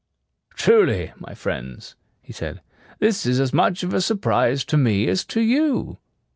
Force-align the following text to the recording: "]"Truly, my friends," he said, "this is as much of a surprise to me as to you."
"]"Truly, 0.55 1.13
my 1.19 1.35
friends," 1.35 1.93
he 2.23 2.33
said, 2.33 2.61
"this 2.97 3.23
is 3.23 3.39
as 3.39 3.53
much 3.53 3.83
of 3.83 3.93
a 3.93 4.01
surprise 4.01 4.65
to 4.65 4.75
me 4.75 5.07
as 5.07 5.23
to 5.25 5.41
you." 5.41 5.99